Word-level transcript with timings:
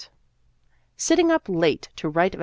Sitting 0.97 1.29
up 1.31 1.47
late 1.47 1.89
to 1.97 2.09
write) 2.09 2.31
T 2.33 2.39